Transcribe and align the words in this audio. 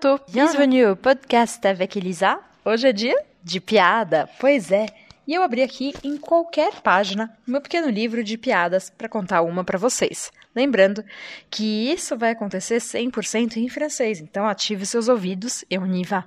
bientôt. 0.00 0.20
Bienvenue 0.32 0.86
au 0.86 0.96
podcast 0.96 1.64
avec 1.66 1.96
Elisa. 1.96 2.40
Hoje 2.64 2.88
é 2.88 2.92
dia 2.92 3.14
de 3.42 3.60
piada. 3.60 4.28
Pois 4.38 4.72
é. 4.72 4.86
E 5.26 5.34
eu 5.34 5.42
abri 5.42 5.62
aqui 5.62 5.92
em 6.02 6.16
qualquer 6.16 6.80
página 6.80 7.36
meu 7.46 7.60
pequeno 7.60 7.88
livro 7.88 8.24
de 8.24 8.38
piadas 8.38 8.88
para 8.88 9.08
contar 9.08 9.42
uma 9.42 9.62
para 9.62 9.78
vocês. 9.78 10.32
Lembrando 10.56 11.04
que 11.50 11.92
isso 11.92 12.16
vai 12.16 12.30
acontecer 12.30 12.78
100% 12.78 13.58
em 13.58 13.68
francês, 13.68 14.20
então 14.20 14.46
ative 14.46 14.86
seus 14.86 15.08
ouvidos 15.08 15.64
e 15.70 15.78
on 15.78 15.94
y 15.94 16.02
va. 16.02 16.24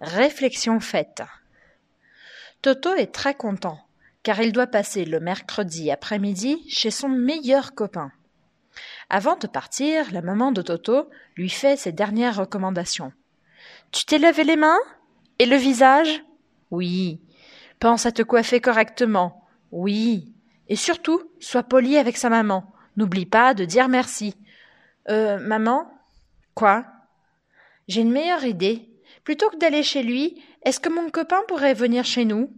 Réflexion 0.00 0.78
faite. 0.78 1.24
Toto 2.60 2.94
est 2.94 3.12
très 3.12 3.34
content 3.34 3.78
car 4.22 4.40
il 4.40 4.52
doit 4.52 4.66
passer 4.66 5.04
le 5.04 5.18
mercredi 5.18 5.90
après-midi 5.90 6.58
chez 6.68 6.90
son 6.90 7.08
meilleur 7.08 7.74
copain. 7.74 8.12
Avant 9.08 9.36
de 9.36 9.46
partir, 9.46 10.12
la 10.12 10.22
maman 10.22 10.50
de 10.52 10.62
Toto 10.62 11.08
lui 11.36 11.48
fait 11.48 11.76
ses 11.76 11.92
dernières 11.92 12.36
recommandations. 12.36 13.12
Tu 13.92 14.04
t'es 14.04 14.18
lavé 14.18 14.44
les 14.44 14.56
mains? 14.56 14.80
Et 15.38 15.46
le 15.46 15.56
visage? 15.56 16.24
Oui. 16.70 17.20
Pense 17.78 18.06
à 18.06 18.12
te 18.12 18.22
coiffer 18.22 18.60
correctement? 18.60 19.46
Oui. 19.70 20.34
Et 20.68 20.76
surtout, 20.76 21.22
sois 21.38 21.62
poli 21.62 21.98
avec 21.98 22.16
sa 22.16 22.30
maman. 22.30 22.72
N'oublie 22.96 23.26
pas 23.26 23.54
de 23.54 23.64
dire 23.64 23.88
merci. 23.88 24.34
Euh, 25.08 25.38
maman? 25.38 25.88
Quoi? 26.54 26.84
J'ai 27.86 28.00
une 28.00 28.10
meilleure 28.10 28.44
idée. 28.44 28.88
Plutôt 29.22 29.50
que 29.50 29.58
d'aller 29.58 29.82
chez 29.82 30.02
lui, 30.02 30.42
est-ce 30.64 30.80
que 30.80 30.88
mon 30.88 31.10
copain 31.10 31.42
pourrait 31.46 31.74
venir 31.74 32.04
chez 32.04 32.24
nous? 32.24 32.50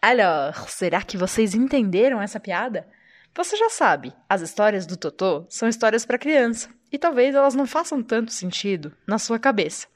Alors, 0.00 0.68
será 0.68 1.02
que 1.02 1.18
vocês 1.18 1.56
entenderam 1.56 2.22
essa 2.22 2.38
piada? 2.38 2.86
Você 3.36 3.54
já 3.54 3.68
sabe, 3.68 4.14
as 4.26 4.40
histórias 4.40 4.86
do 4.86 4.96
Totô 4.96 5.44
são 5.50 5.68
histórias 5.68 6.06
para 6.06 6.16
criança 6.16 6.70
e 6.90 6.96
talvez 6.96 7.34
elas 7.34 7.54
não 7.54 7.66
façam 7.66 8.02
tanto 8.02 8.32
sentido 8.32 8.96
na 9.06 9.18
sua 9.18 9.38
cabeça. 9.38 9.86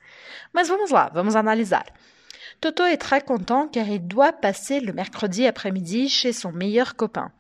Mas 0.52 0.68
vamos 0.68 0.90
lá, 0.90 1.08
vamos 1.08 1.34
analisar. 1.34 1.86
Toto 2.60 2.82
est 2.82 2.98
très 2.98 3.22
content 3.22 3.66
car 3.72 3.88
il 3.88 4.00
doit 4.00 4.34
passer 4.34 4.78
le 4.80 4.92
mercredi 4.92 5.46
après-midi 5.46 6.10
chez 6.10 6.34
son 6.34 6.52
meilleur 6.52 6.94
copain. 6.94 7.32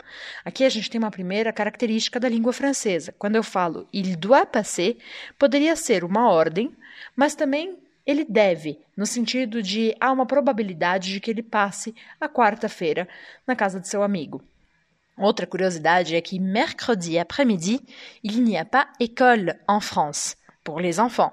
Aqui 0.42 0.64
a 0.64 0.70
gente 0.70 0.88
tem 0.88 0.98
uma 0.98 1.10
primeira 1.10 1.52
característica 1.52 2.18
da 2.18 2.30
língua 2.30 2.54
francesa. 2.54 3.14
Quando 3.18 3.36
eu 3.36 3.42
falo 3.42 3.86
il 3.92 4.16
doit 4.16 4.46
passer, 4.46 4.96
poderia 5.38 5.76
ser 5.76 6.02
uma 6.02 6.30
ordem, 6.30 6.74
mas 7.14 7.34
também 7.34 7.76
ele 8.06 8.24
deve, 8.24 8.78
no 8.96 9.04
sentido 9.04 9.62
de 9.62 9.94
há 10.00 10.10
uma 10.10 10.24
probabilidade 10.24 11.12
de 11.12 11.20
que 11.20 11.30
ele 11.30 11.42
passe 11.42 11.94
a 12.18 12.26
quarta-feira 12.26 13.06
na 13.46 13.54
casa 13.54 13.78
de 13.78 13.86
seu 13.86 14.02
amigo. 14.02 14.42
Outra 15.20 15.46
curiosidade 15.46 16.16
é 16.16 16.20
que 16.22 16.38
mercredi 16.38 17.18
après-midi, 17.18 17.80
il 18.24 18.42
n'y 18.42 18.56
a 18.56 18.64
pas 18.64 18.88
école 18.98 19.54
en 19.68 19.78
France 19.78 20.34
pour 20.64 20.80
les 20.80 20.98
enfants. 20.98 21.32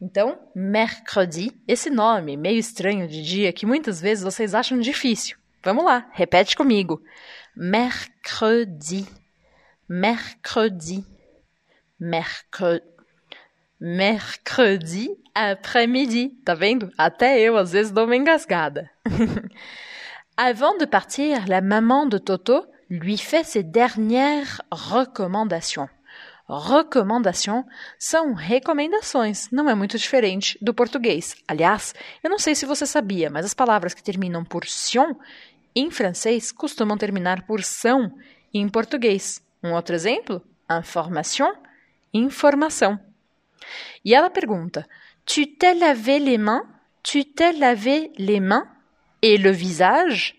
Então, 0.00 0.38
mercredi, 0.54 1.50
esse 1.66 1.88
nome 1.88 2.36
meio 2.36 2.58
estranho 2.58 3.08
de 3.08 3.22
dia 3.22 3.52
que 3.52 3.64
muitas 3.64 4.00
vezes 4.00 4.22
vocês 4.22 4.54
acham 4.54 4.78
difícil. 4.80 5.36
Vamos 5.64 5.84
lá, 5.84 6.10
repete 6.12 6.54
comigo. 6.54 7.00
Mercredi, 7.56 9.06
mercredi, 9.88 11.02
mercredi, 11.98 12.84
mercredi 13.80 15.08
après-midi. 15.34 16.30
Tá 16.44 16.54
vendo? 16.54 16.92
Até 16.98 17.40
eu 17.40 17.56
às 17.56 17.72
vezes 17.72 17.92
dou 17.92 18.04
uma 18.04 18.16
engasgada. 18.16 18.90
Avant 20.36 20.76
de 20.76 20.86
partir, 20.86 21.48
la 21.48 21.60
maman 21.62 22.08
de 22.08 22.18
Toto 22.18 22.66
lui 22.92 23.16
fait 23.16 23.42
ses 23.42 23.62
dernières 23.62 24.60
recommandations. 24.70 25.88
Recomendação 26.46 27.64
são 27.98 28.34
recomendações, 28.34 29.48
não 29.50 29.70
é 29.70 29.74
muito 29.74 29.96
diferente 29.96 30.58
do 30.60 30.74
português. 30.74 31.34
Aliás, 31.48 31.94
eu 32.22 32.28
não 32.28 32.38
sei 32.38 32.54
se 32.54 32.66
você 32.66 32.84
sabia, 32.84 33.30
mas 33.30 33.46
as 33.46 33.54
palavras 33.54 33.94
que 33.94 34.02
terminam 34.02 34.44
por 34.44 34.66
sion 34.66 35.14
em 35.74 35.90
francês 35.90 36.52
costumam 36.52 36.98
terminar 36.98 37.46
por 37.46 37.62
são 37.62 38.12
em 38.52 38.68
português. 38.68 39.42
Um 39.62 39.72
outro 39.72 39.94
exemplo? 39.94 40.42
Information, 40.70 41.54
informação. 42.12 43.00
E 44.04 44.14
ela 44.14 44.28
pergunta: 44.28 44.86
Tu 45.24 45.46
t'es 45.46 45.72
lavé 45.72 46.18
les 46.18 46.36
mains? 46.36 46.68
Tu 47.02 47.24
t'es 47.24 47.52
lavé 47.52 48.12
les 48.18 48.40
mains? 48.40 48.68
Et 49.22 49.38
le 49.38 49.50
visage? 49.50 50.34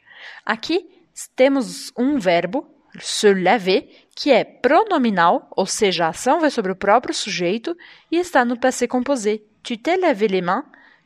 Aqui 0.45 0.92
temos 1.35 1.91
um 1.97 2.17
verbo, 2.17 2.67
se 2.99 3.33
laver, 3.33 3.89
que 4.15 4.31
é 4.31 4.43
pronominal, 4.43 5.47
ou 5.55 5.65
seja, 5.65 6.05
a 6.05 6.09
ação 6.09 6.39
vai 6.39 6.51
sobre 6.51 6.71
o 6.71 6.75
próprio 6.75 7.13
sujeito 7.13 7.75
e 8.11 8.17
está 8.17 8.45
no 8.45 8.59
passé 8.59 8.87
composé. 8.87 9.41
Tu 9.63 9.77
t'es 9.77 9.97
lavé 9.97 10.27
les 10.27 10.41
mains, 10.41 10.65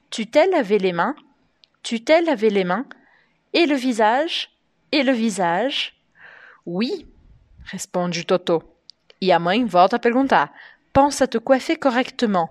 tu 0.10 0.26
t'es 0.26 0.48
lavé 0.48 0.78
les 0.78 0.94
mains, 0.94 1.16
tu 1.84 2.00
t'es 2.00 2.22
lavé 2.22 2.50
les 2.50 2.64
mains, 2.64 2.86
et 3.54 3.66
le 3.66 3.76
visage, 3.76 4.50
et 4.92 5.04
le 5.04 5.14
visage. 5.14 5.94
Oui, 6.66 7.08
responde 7.66 8.24
Toto. 8.26 8.64
E 9.22 9.32
a 9.32 9.40
mãe 9.40 9.66
volta 9.66 9.96
a 9.96 10.00
perguntar: 10.00 10.54
Pense 10.94 11.22
à 11.22 11.28
te 11.28 11.38
coiffer 11.38 11.76
correctement. 11.76 12.50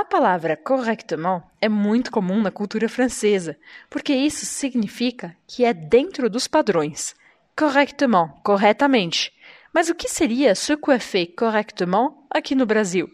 A 0.00 0.04
palavra 0.06 0.56
correctement 0.56 1.42
é 1.60 1.68
muito 1.68 2.10
comum 2.10 2.40
na 2.40 2.50
cultura 2.50 2.88
francesa, 2.88 3.58
porque 3.90 4.14
isso 4.14 4.46
significa 4.46 5.36
que 5.46 5.62
é 5.62 5.74
dentro 5.74 6.30
dos 6.30 6.48
padrões. 6.48 7.14
Correctement, 7.54 8.30
corretamente. 8.42 9.30
Mas 9.74 9.90
o 9.90 9.94
que 9.94 10.08
seria 10.08 10.54
se 10.54 10.74
coiffer 10.74 11.34
correctement 11.36 12.14
aqui 12.30 12.54
no 12.54 12.64
Brasil? 12.64 13.12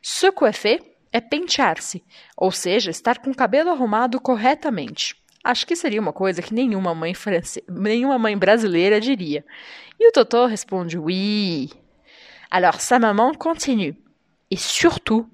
Se 0.00 0.30
coiffer 0.30 0.80
é 1.10 1.20
pentear-se, 1.20 2.04
ou 2.36 2.52
seja, 2.52 2.92
estar 2.92 3.18
com 3.18 3.30
o 3.30 3.36
cabelo 3.36 3.70
arrumado 3.70 4.20
corretamente. 4.20 5.16
Acho 5.42 5.66
que 5.66 5.74
seria 5.74 6.00
uma 6.00 6.12
coisa 6.12 6.40
que 6.40 6.54
nenhuma 6.54 6.94
mãe, 6.94 7.12
france... 7.12 7.60
nenhuma 7.68 8.20
mãe 8.20 8.38
brasileira 8.38 9.00
diria. 9.00 9.44
E 9.98 10.08
o 10.08 10.12
Totó 10.12 10.46
responde 10.46 10.96
oui. 10.96 11.70
Alors 12.48 12.80
sa 12.80 13.00
maman 13.00 13.34
continue. 13.34 13.96
Et 14.48 14.60
surtout, 14.60 15.28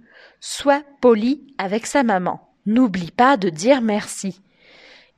sois 0.47 0.85
poli 1.01 1.53
avec 1.59 1.87
sa 1.89 2.05
maman. 2.05 2.39
N'oublie 2.67 3.11
pas 3.11 3.37
de 3.37 3.51
dire 3.51 3.81
merci. 3.81 4.41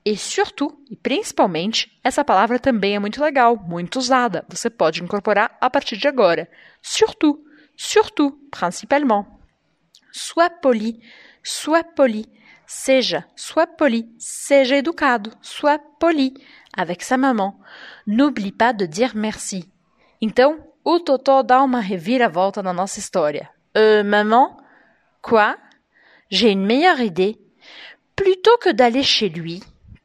E 0.02 0.16
surtout, 0.16 0.82
e 0.90 0.96
principalmente, 0.96 2.00
essa 2.02 2.24
palavra 2.24 2.58
também 2.58 2.96
é 2.96 2.98
muito 2.98 3.22
legal, 3.22 3.56
muito 3.56 3.98
usada. 3.98 4.42
Você 4.48 4.70
pode 4.70 5.02
incorporar 5.02 5.54
a 5.60 5.68
partir 5.68 5.98
de 5.98 6.08
agora. 6.08 6.48
Surtout, 6.80 7.44
surtout, 7.76 8.38
principalement. 8.50 9.26
Sois 10.10 10.48
poli, 10.62 10.98
sois 11.42 11.84
poli. 11.94 12.24
Seja, 12.66 13.26
sois 13.36 13.68
poli, 13.76 14.08
seja 14.18 14.76
educado, 14.76 15.32
sois 15.42 15.78
poli 16.00 16.34
avec 16.74 17.02
sa 17.02 17.18
maman. 17.18 17.54
N'oublie 18.06 18.52
pas 18.52 18.72
de 18.72 18.86
dire 18.86 19.14
merci. 19.14 19.70
Então, 20.22 20.66
o 20.84 20.98
Totó 21.00 21.42
dá 21.42 21.62
uma 21.62 21.80
reviravolta 21.80 22.62
na 22.62 22.72
nossa 22.72 22.98
história. 22.98 23.50
Euh, 23.76 24.02
maman? 24.02 24.67
Quoi? 25.22 25.56
J'ai 26.30 26.52
une 26.52 26.66
meilleure 26.66 27.00
idée. 27.00 27.38
Plutôt 28.14 28.58
que 28.58 28.70
d'aller 28.70 29.02
chez 29.02 29.28
lui, 29.28 29.62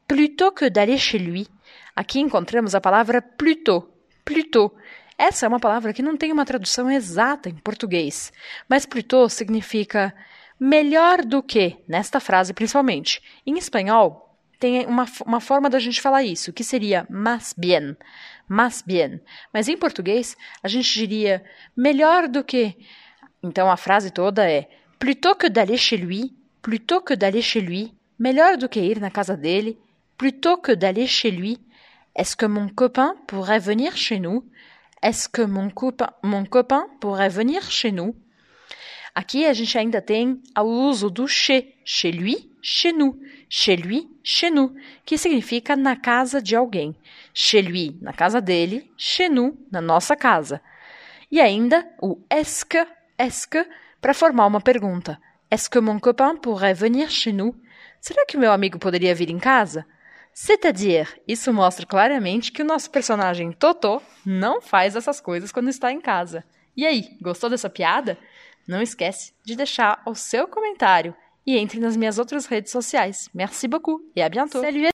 plutôt 0.07 0.51
que 0.51 0.69
d'aller 0.69 0.97
chez 0.97 1.19
lui. 1.19 1.47
Aqui 1.95 2.19
encontramos 2.19 2.75
a 2.75 2.81
palavra 2.81 3.21
plutôt, 3.21 3.87
plutôt. 4.25 4.73
Essa 5.17 5.45
é 5.45 5.49
uma 5.49 5.59
palavra 5.59 5.93
que 5.93 6.01
não 6.01 6.17
tem 6.17 6.31
uma 6.31 6.45
tradução 6.45 6.89
exata 6.89 7.49
em 7.49 7.55
português, 7.55 8.33
mas 8.67 8.85
plutôt 8.85 9.29
significa 9.29 10.13
melhor 10.59 11.23
do 11.23 11.43
que, 11.43 11.77
nesta 11.87 12.19
frase 12.19 12.53
principalmente. 12.53 13.21
Em 13.45 13.57
espanhol, 13.57 14.37
tem 14.59 14.85
uma, 14.85 15.05
uma 15.25 15.39
forma 15.39 15.69
da 15.69 15.77
gente 15.77 16.01
falar 16.01 16.23
isso, 16.23 16.53
que 16.53 16.63
seria 16.63 17.05
más 17.09 17.53
bien, 17.57 17.97
más 18.47 18.81
bien. 18.81 19.21
Mas 19.53 19.67
em 19.67 19.77
português, 19.77 20.37
a 20.63 20.67
gente 20.67 20.93
diria 20.93 21.43
melhor 21.75 22.27
do 22.27 22.43
que. 22.43 22.77
Então 23.43 23.69
a 23.69 23.77
frase 23.77 24.09
toda 24.09 24.49
é 24.49 24.69
plutôt 25.03 25.35
que 25.35 25.47
d'aller 25.47 25.75
chez 25.75 25.97
lui, 25.97 26.33
plutôt 26.61 27.01
que 27.01 27.13
d'aller 27.13 27.41
chez 27.41 27.59
lui, 27.59 27.93
melhor 28.19 28.57
do 28.57 28.69
que 28.69 28.79
ir 28.79 29.01
na 29.01 29.09
casa 29.09 29.35
dele, 29.35 29.75
plutôt 30.17 30.55
que 30.55 30.71
d'aller 30.71 31.07
chez 31.07 31.29
lui, 31.29 31.59
est-ce 32.15 32.37
que 32.37 32.45
mon 32.45 32.69
copain 32.69 33.13
pourrait 33.27 33.59
venir 33.59 33.97
chez 33.97 34.17
nous? 34.17 34.45
Est-ce 35.01 35.27
que 35.27 35.41
mon 35.41 35.69
copain, 35.69 36.11
mon 36.23 36.45
copain 36.45 36.85
pourrait 37.01 37.27
venir 37.27 37.69
chez 37.69 37.91
nous? 37.91 38.15
Aqui 39.13 39.45
a 39.45 39.51
gente 39.51 39.77
ainda 39.77 40.01
tem 40.01 40.41
o 40.57 40.89
uso 40.89 41.09
do 41.09 41.27
chez, 41.27 41.75
chez 41.83 42.13
lui, 42.13 42.49
chez 42.61 42.93
nous, 42.93 43.19
chez 43.49 43.75
lui, 43.75 44.07
chez 44.23 44.51
nous, 44.51 44.73
que 45.05 45.17
significa 45.17 45.75
na 45.75 45.97
casa 45.97 46.41
de 46.41 46.55
alguém. 46.55 46.95
Chez 47.33 47.61
lui, 47.61 47.97
na 48.01 48.13
casa 48.13 48.39
dele, 48.39 48.89
chez 48.95 49.27
nous, 49.27 49.57
na 49.69 49.81
nossa 49.81 50.15
casa. 50.15 50.61
E 51.29 51.41
ainda 51.41 51.85
o 52.01 52.21
est-ce 52.29 52.63
que, 52.63 52.87
est-ce 53.17 53.45
que, 53.45 53.67
para 54.03 54.13
formar 54.13 54.47
uma 54.47 54.59
pergunta. 54.59 55.17
Est-ce 55.49 55.69
que 55.69 55.79
mon 55.79 55.97
copain 55.97 56.35
pourrait 56.35 56.73
venir 56.73 57.09
chez 57.09 57.31
nous? 57.31 57.55
Será 58.01 58.25
que 58.25 58.35
meu 58.35 58.51
amigo 58.51 58.77
poderia 58.77 59.15
vir 59.15 59.29
em 59.29 59.39
casa? 59.39 59.85
C'est-à-dire, 60.33 61.07
isso 61.25 61.53
mostra 61.53 61.85
claramente 61.85 62.51
que 62.51 62.61
o 62.61 62.65
nosso 62.65 62.91
personagem 62.91 63.53
Totó 63.53 64.01
não 64.25 64.59
faz 64.59 64.97
essas 64.97 65.21
coisas 65.21 65.53
quando 65.53 65.69
está 65.69 65.89
em 65.89 66.01
casa. 66.01 66.43
E 66.75 66.85
aí, 66.85 67.17
gostou 67.21 67.49
dessa 67.49 67.69
piada? 67.69 68.17
Não 68.67 68.81
esquece 68.81 69.33
de 69.45 69.55
deixar 69.55 70.01
o 70.05 70.13
seu 70.13 70.49
comentário 70.49 71.15
e 71.47 71.57
entre 71.57 71.79
nas 71.79 71.95
minhas 71.95 72.17
outras 72.17 72.45
redes 72.45 72.73
sociais. 72.73 73.29
Merci 73.33 73.69
beaucoup 73.69 74.01
et 74.17 74.21
à 74.21 74.27
bientôt. 74.27 74.59
Salut 74.59 74.79